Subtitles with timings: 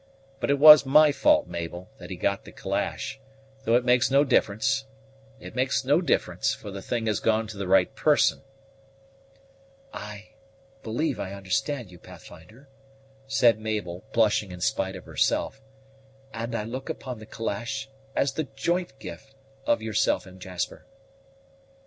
[0.39, 3.19] But it was my fault, Mabel, that he got the calash;
[3.65, 4.85] though it makes no difference
[5.39, 8.41] it makes no difference, for the thing has gone to the right person."
[9.93, 10.29] "I
[10.81, 12.67] believe I understand you, Pathfinder,"
[13.27, 15.61] said Mabel, blushing in spite of herself,
[16.33, 19.35] "and I look upon the calash as the joint gift
[19.67, 20.87] of yourself and Jasper."